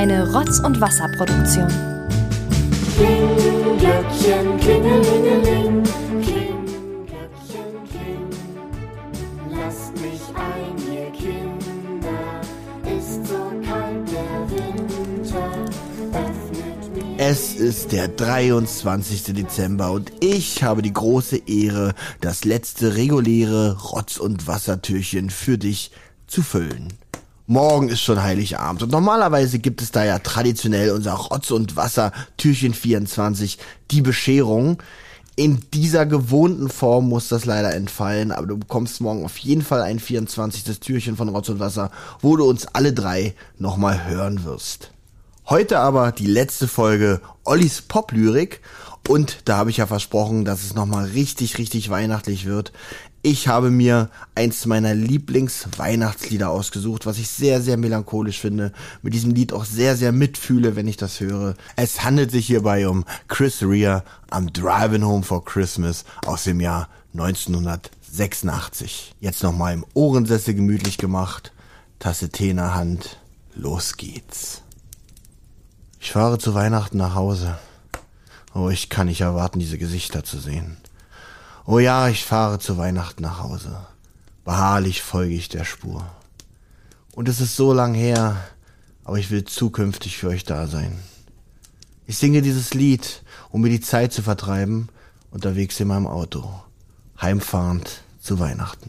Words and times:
Eine 0.00 0.32
Rotz- 0.32 0.60
und 0.60 0.80
Wasserproduktion. 0.80 1.68
Kling, 2.96 3.78
Glöckchen, 3.78 4.58
klingelingeling. 4.58 5.82
Kling, 6.22 6.64
Glöckchen, 7.04 7.74
kling. 7.90 8.30
Lasst 9.50 9.92
mich 9.96 10.22
ein, 10.36 10.78
ihr 10.90 11.10
Kinder. 11.10 12.40
Ist 12.96 13.26
so 13.26 13.52
kalt 13.62 14.10
der 14.10 14.40
Winter. 14.48 15.50
Öffnet 16.14 16.96
mir. 16.96 17.18
Es 17.18 17.54
ist 17.56 17.92
der 17.92 18.08
23. 18.08 19.34
Dezember 19.34 19.92
und 19.92 20.12
ich 20.20 20.62
habe 20.62 20.80
die 20.80 20.94
große 20.94 21.42
Ehre, 21.46 21.92
das 22.22 22.46
letzte 22.46 22.96
reguläre 22.96 23.76
Rotz- 23.76 24.16
und 24.16 24.46
Wassertürchen 24.46 25.28
für 25.28 25.58
dich 25.58 25.90
zu 26.26 26.42
füllen. 26.42 26.88
Morgen 27.50 27.88
ist 27.88 28.02
schon 28.02 28.22
Heiligabend 28.22 28.84
und 28.84 28.92
normalerweise 28.92 29.58
gibt 29.58 29.82
es 29.82 29.90
da 29.90 30.04
ja 30.04 30.20
traditionell 30.20 30.92
unser 30.92 31.14
Rotz- 31.14 31.50
und 31.50 31.74
Wasser-Türchen 31.74 32.74
24, 32.74 33.58
die 33.90 34.02
Bescherung. 34.02 34.80
In 35.34 35.58
dieser 35.74 36.06
gewohnten 36.06 36.68
Form 36.68 37.08
muss 37.08 37.26
das 37.26 37.46
leider 37.46 37.74
entfallen, 37.74 38.30
aber 38.30 38.46
du 38.46 38.56
bekommst 38.56 39.00
morgen 39.00 39.24
auf 39.24 39.36
jeden 39.38 39.62
Fall 39.62 39.82
ein 39.82 39.98
24. 39.98 40.78
Türchen 40.78 41.16
von 41.16 41.28
Rotz 41.28 41.48
und 41.48 41.58
Wasser, 41.58 41.90
wo 42.20 42.36
du 42.36 42.44
uns 42.44 42.68
alle 42.68 42.92
drei 42.92 43.34
nochmal 43.58 44.06
hören 44.06 44.44
wirst. 44.44 44.92
Heute 45.50 45.80
aber 45.80 46.12
die 46.12 46.28
letzte 46.28 46.68
Folge 46.68 47.20
Ollis 47.42 47.82
Poplyrik 47.82 48.60
und 49.08 49.38
da 49.46 49.56
habe 49.56 49.70
ich 49.70 49.78
ja 49.78 49.88
versprochen, 49.88 50.44
dass 50.44 50.62
es 50.62 50.76
nochmal 50.76 51.06
richtig, 51.06 51.58
richtig 51.58 51.90
weihnachtlich 51.90 52.46
wird. 52.46 52.70
Ich 53.22 53.48
habe 53.48 53.70
mir 53.70 54.10
eins 54.36 54.64
meiner 54.66 54.94
Lieblings-Weihnachtslieder 54.94 56.50
ausgesucht, 56.50 57.04
was 57.04 57.18
ich 57.18 57.28
sehr, 57.28 57.60
sehr 57.62 57.78
melancholisch 57.78 58.38
finde. 58.38 58.72
Mit 59.02 59.12
diesem 59.12 59.32
Lied 59.32 59.52
auch 59.52 59.64
sehr, 59.64 59.96
sehr 59.96 60.12
mitfühle, 60.12 60.76
wenn 60.76 60.86
ich 60.86 60.98
das 60.98 61.18
höre. 61.18 61.56
Es 61.74 62.04
handelt 62.04 62.30
sich 62.30 62.46
hierbei 62.46 62.86
um 62.86 63.04
Chris 63.26 63.60
Rea 63.60 64.04
am 64.30 64.52
Driving 64.52 65.04
Home 65.04 65.24
for 65.24 65.44
Christmas 65.44 66.04
aus 66.26 66.44
dem 66.44 66.60
Jahr 66.60 66.88
1986. 67.14 69.16
Jetzt 69.18 69.42
nochmal 69.42 69.74
im 69.74 69.84
Ohrensessel 69.94 70.54
gemütlich 70.54 70.96
gemacht, 70.96 71.50
Tasse 71.98 72.28
Tee 72.28 72.50
in 72.50 72.58
der 72.58 72.76
Hand, 72.76 73.18
los 73.56 73.96
geht's. 73.96 74.62
Ich 76.02 76.12
fahre 76.12 76.38
zu 76.38 76.54
Weihnachten 76.54 76.96
nach 76.96 77.14
Hause. 77.14 77.58
Oh, 78.54 78.70
ich 78.70 78.88
kann 78.88 79.06
nicht 79.06 79.20
erwarten, 79.20 79.58
diese 79.58 79.76
Gesichter 79.76 80.24
zu 80.24 80.38
sehen. 80.38 80.78
Oh 81.66 81.78
ja, 81.78 82.08
ich 82.08 82.24
fahre 82.24 82.58
zu 82.58 82.78
Weihnachten 82.78 83.22
nach 83.22 83.40
Hause. 83.40 83.86
Beharrlich 84.46 85.02
folge 85.02 85.34
ich 85.34 85.50
der 85.50 85.64
Spur. 85.64 86.10
Und 87.12 87.28
es 87.28 87.42
ist 87.42 87.54
so 87.54 87.74
lang 87.74 87.92
her, 87.92 88.42
aber 89.04 89.18
ich 89.18 89.30
will 89.30 89.44
zukünftig 89.44 90.16
für 90.16 90.28
euch 90.28 90.44
da 90.44 90.66
sein. 90.66 90.98
Ich 92.06 92.16
singe 92.16 92.40
dieses 92.40 92.72
Lied, 92.72 93.22
um 93.50 93.60
mir 93.60 93.68
die 93.68 93.82
Zeit 93.82 94.14
zu 94.14 94.22
vertreiben, 94.22 94.88
unterwegs 95.30 95.78
in 95.80 95.88
meinem 95.88 96.06
Auto, 96.06 96.50
heimfahrend 97.20 98.00
zu 98.20 98.38
Weihnachten. 98.40 98.88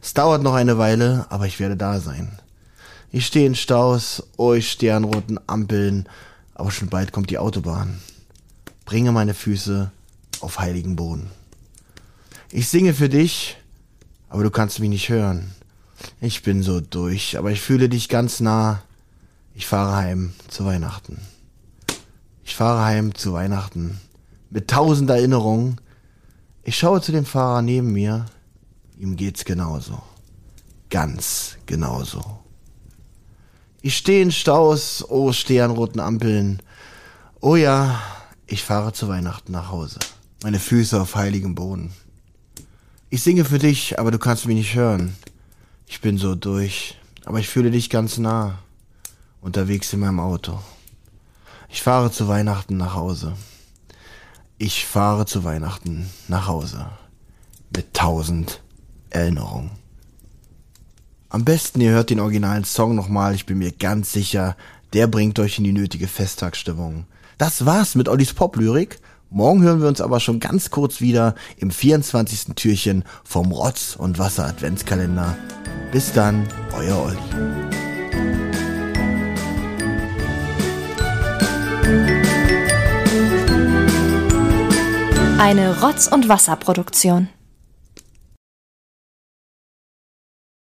Es 0.00 0.14
dauert 0.14 0.42
noch 0.42 0.54
eine 0.54 0.78
Weile, 0.78 1.26
aber 1.28 1.46
ich 1.46 1.60
werde 1.60 1.76
da 1.76 2.00
sein. 2.00 2.38
Ich 3.12 3.26
stehe 3.26 3.46
in 3.46 3.56
Staus, 3.56 4.22
oh, 4.36 4.54
ich 4.54 4.70
stehe 4.70 4.94
an 4.94 5.02
roten 5.02 5.38
Ampeln, 5.48 6.08
aber 6.54 6.70
schon 6.70 6.88
bald 6.88 7.10
kommt 7.10 7.30
die 7.30 7.38
Autobahn. 7.38 8.00
Bringe 8.84 9.10
meine 9.10 9.34
Füße 9.34 9.90
auf 10.40 10.60
heiligen 10.60 10.94
Boden. 10.94 11.28
Ich 12.52 12.68
singe 12.68 12.94
für 12.94 13.08
dich, 13.08 13.56
aber 14.28 14.44
du 14.44 14.50
kannst 14.50 14.78
mich 14.78 14.88
nicht 14.88 15.08
hören. 15.08 15.52
Ich 16.20 16.42
bin 16.42 16.62
so 16.62 16.80
durch, 16.80 17.36
aber 17.36 17.50
ich 17.50 17.60
fühle 17.60 17.88
dich 17.88 18.08
ganz 18.08 18.38
nah. 18.38 18.82
Ich 19.54 19.66
fahre 19.66 19.96
heim 19.96 20.32
zu 20.46 20.64
Weihnachten. 20.64 21.20
Ich 22.44 22.54
fahre 22.54 22.84
heim 22.84 23.14
zu 23.14 23.32
Weihnachten 23.32 24.00
mit 24.50 24.68
tausend 24.68 25.10
Erinnerungen. 25.10 25.80
Ich 26.62 26.78
schaue 26.78 27.00
zu 27.00 27.10
dem 27.10 27.24
Fahrer 27.24 27.62
neben 27.62 27.92
mir. 27.92 28.26
Ihm 28.98 29.16
geht's 29.16 29.44
genauso. 29.44 30.00
Ganz 30.90 31.56
genauso. 31.66 32.40
Ich 33.82 33.96
stehe 33.96 34.22
in 34.22 34.30
Staus, 34.30 35.02
oh, 35.08 35.32
stehe 35.32 35.64
an 35.64 35.70
roten 35.70 36.00
Ampeln. 36.00 36.60
Oh 37.40 37.56
ja, 37.56 38.02
ich 38.46 38.62
fahre 38.62 38.92
zu 38.92 39.08
Weihnachten 39.08 39.52
nach 39.52 39.70
Hause. 39.70 39.98
Meine 40.42 40.58
Füße 40.58 41.00
auf 41.00 41.14
heiligem 41.14 41.54
Boden. 41.54 41.90
Ich 43.08 43.22
singe 43.22 43.46
für 43.46 43.58
dich, 43.58 43.98
aber 43.98 44.10
du 44.10 44.18
kannst 44.18 44.46
mich 44.46 44.56
nicht 44.56 44.74
hören. 44.74 45.16
Ich 45.86 46.02
bin 46.02 46.18
so 46.18 46.34
durch, 46.34 46.98
aber 47.24 47.38
ich 47.38 47.48
fühle 47.48 47.70
dich 47.70 47.88
ganz 47.88 48.18
nah. 48.18 48.58
Unterwegs 49.40 49.90
in 49.94 50.00
meinem 50.00 50.20
Auto. 50.20 50.60
Ich 51.70 51.80
fahre 51.80 52.12
zu 52.12 52.28
Weihnachten 52.28 52.76
nach 52.76 52.94
Hause. 52.94 53.34
Ich 54.58 54.84
fahre 54.84 55.24
zu 55.24 55.42
Weihnachten 55.44 56.10
nach 56.28 56.46
Hause. 56.46 56.90
Mit 57.74 57.94
tausend 57.94 58.60
Erinnerungen. 59.08 59.70
Am 61.32 61.44
besten 61.44 61.80
ihr 61.80 61.92
hört 61.92 62.10
den 62.10 62.18
originalen 62.18 62.64
Song 62.64 62.96
nochmal, 62.96 63.36
ich 63.36 63.46
bin 63.46 63.58
mir 63.58 63.70
ganz 63.70 64.12
sicher, 64.12 64.56
der 64.92 65.06
bringt 65.06 65.38
euch 65.38 65.58
in 65.58 65.64
die 65.64 65.72
nötige 65.72 66.08
Festtagsstimmung. 66.08 67.04
Das 67.38 67.64
war's 67.64 67.94
mit 67.94 68.08
Ollis 68.08 68.34
Poplyrik. 68.34 68.98
Morgen 69.30 69.62
hören 69.62 69.80
wir 69.80 69.86
uns 69.86 70.00
aber 70.00 70.18
schon 70.18 70.40
ganz 70.40 70.70
kurz 70.70 71.00
wieder 71.00 71.36
im 71.56 71.70
24. 71.70 72.56
Türchen 72.56 73.04
vom 73.22 73.52
Rotz- 73.52 73.94
und 73.94 74.18
Wasser 74.18 74.46
Adventskalender. 74.46 75.36
Bis 75.92 76.12
dann, 76.12 76.48
euer 76.72 76.98
Olli. 76.98 77.16
Eine 85.38 85.80
Rotz- 85.80 86.08
und 86.08 86.28
Wasserproduktion. 86.28 87.28